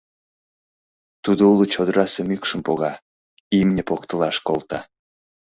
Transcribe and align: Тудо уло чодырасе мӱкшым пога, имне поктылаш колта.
Тудо 1.23 1.41
уло 1.51 1.65
чодырасе 1.73 2.21
мӱкшым 2.29 2.61
пога, 2.67 2.93
имне 3.59 3.83
поктылаш 3.89 4.37
колта. 4.47 4.79